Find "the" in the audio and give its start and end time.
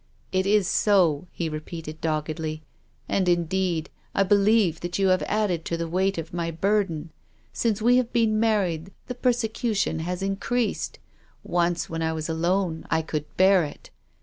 5.77-5.87, 9.05-9.13